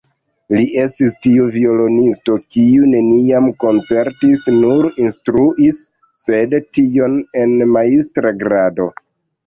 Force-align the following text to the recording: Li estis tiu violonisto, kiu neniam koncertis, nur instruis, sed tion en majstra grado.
Li 0.53 0.61
estis 0.83 1.11
tiu 1.25 1.45
violonisto, 1.57 2.37
kiu 2.55 2.89
neniam 2.95 3.51
koncertis, 3.65 4.49
nur 4.65 4.91
instruis, 5.07 5.85
sed 6.27 6.61
tion 6.81 7.25
en 7.47 7.59
majstra 7.79 8.39
grado. 8.45 8.95